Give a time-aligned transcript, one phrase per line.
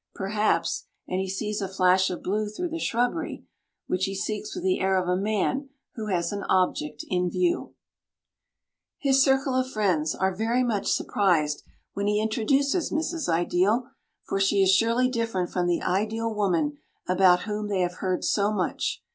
[0.15, 3.45] Perhaps and he sees a flash of blue through the shrubbery,
[3.85, 7.75] which he seeks with the air of a man who has an object in view.
[8.97, 11.61] His circle of friends are very much surprised
[11.93, 13.29] when he introduces Mrs.
[13.31, 13.91] Ideal,
[14.23, 18.51] for she is surely different from the ideal woman about whom they have heard so
[18.51, 19.03] much.